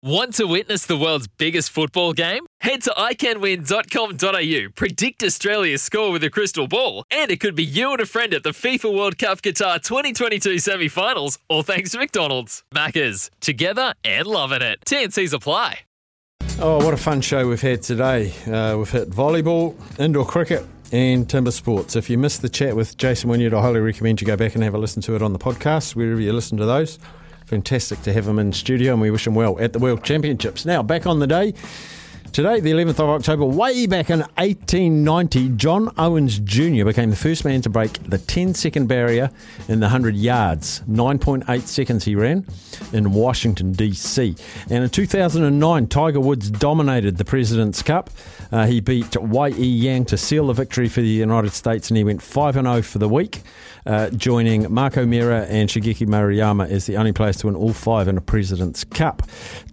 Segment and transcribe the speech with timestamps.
[0.00, 2.46] Want to witness the world's biggest football game?
[2.60, 7.90] Head to iCanWin.com.au, predict Australia's score with a crystal ball, and it could be you
[7.90, 11.98] and a friend at the FIFA World Cup Qatar 2022 semi finals, all thanks to
[11.98, 12.62] McDonald's.
[12.72, 14.78] Maccas, together and loving it.
[14.86, 15.80] TNC's apply.
[16.60, 18.32] Oh, what a fun show we've had today.
[18.46, 21.96] Uh, we've hit volleyball, indoor cricket, and timber sports.
[21.96, 24.62] If you missed the chat with Jason Wynyard, I highly recommend you go back and
[24.62, 27.00] have a listen to it on the podcast, wherever you listen to those.
[27.48, 30.66] Fantastic to have him in studio, and we wish him well at the World Championships.
[30.66, 31.54] Now, back on the day.
[32.32, 36.84] Today, the 11th of October, way back in 1890, John Owens Jr.
[36.84, 39.30] became the first man to break the 10 second barrier
[39.66, 40.80] in the 100 yards.
[40.88, 42.46] 9.8 seconds he ran
[42.92, 44.36] in Washington, D.C.
[44.70, 48.10] And in 2009, Tiger Woods dominated the President's Cup.
[48.52, 49.64] Uh, he beat Y.E.
[49.64, 52.98] Yang to seal the victory for the United States, and he went 5 0 for
[52.98, 53.42] the week
[53.88, 58.06] uh, joining Mark O'Meara and Shigeki Maruyama as the only players to win all five
[58.06, 59.22] in a President's Cup.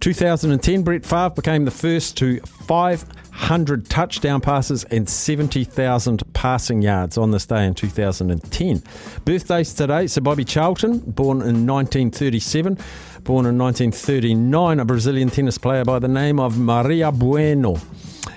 [0.00, 7.30] 2010, Brett Favre became the first to 500 touchdown passes and 70,000 passing yards on
[7.30, 8.82] this day in 2010.
[9.24, 12.78] Birthdays today, so Bobby Charlton, born in 1937.
[13.24, 17.74] Born in 1939, a Brazilian tennis player by the name of Maria Bueno.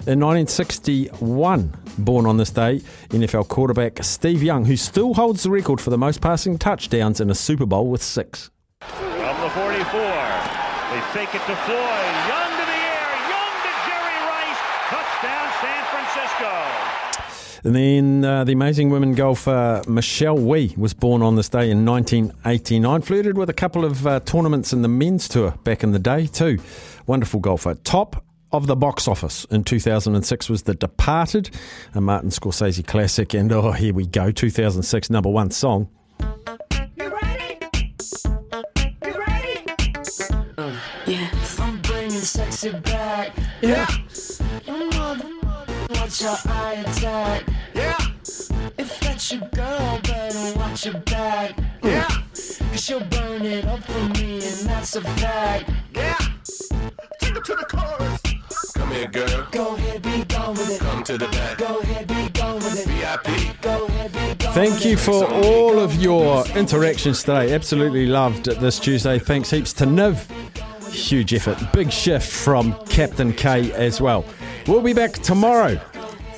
[0.07, 5.79] In 1961, born on this day, NFL quarterback Steve Young, who still holds the record
[5.79, 8.49] for the most passing touchdowns in a Super Bowl with six.
[8.81, 9.69] From the 44,
[10.89, 12.13] they fake it to Floyd.
[12.25, 14.61] Young to the air, Young to Jerry Rice.
[14.89, 16.53] Touchdown, San Francisco.
[17.63, 21.85] And then uh, the amazing women golfer Michelle Wie was born on this day in
[21.85, 23.01] 1989.
[23.01, 26.27] Flirted with a couple of uh, tournaments in the men's tour back in the day,
[26.27, 26.57] too.
[27.07, 27.75] Wonderful golfer.
[27.75, 31.51] Top of the box office in 2006 was The Departed,
[31.93, 33.33] a Martin Scorsese classic.
[33.33, 35.89] And oh, here we go, 2006 number one song.
[36.95, 37.59] You ready?
[39.03, 39.65] You ready?
[41.05, 41.59] Yes.
[41.59, 43.35] I'm bringing sexy back.
[43.61, 43.87] Yeah.
[43.89, 44.08] You know the
[45.89, 47.43] watch your eye attack.
[47.73, 47.97] Yeah,
[48.77, 51.57] If that's your girl, better watch your back.
[51.83, 55.69] yeah, Cause she'll burn it up for me, and that's a fact.
[55.93, 56.17] yeah.
[57.19, 58.21] Take it to the chorus.
[58.75, 59.47] Come here, girl.
[59.51, 60.79] Go ahead, be gone with it.
[60.79, 61.57] Come to the back.
[61.57, 62.87] Go ahead, be gone with it.
[62.87, 63.61] VIP.
[63.61, 67.53] Go ahead, be gone Thank you for all of your interactions today.
[67.53, 69.19] Absolutely loved it this Tuesday.
[69.19, 70.25] Thanks heaps to Niv.
[70.91, 71.57] Huge effort.
[71.73, 74.25] Big shift from Captain K as well.
[74.67, 75.79] We'll be back tomorrow.